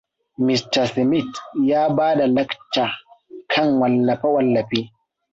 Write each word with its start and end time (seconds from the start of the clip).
Mista 0.45 0.81
Smith 0.87 1.35
ya 1.69 1.89
ba 1.95 2.15
da 2.15 2.27
lacca 2.27 2.85
kan 3.53 3.79
wallafe-wallafe. 3.81 4.89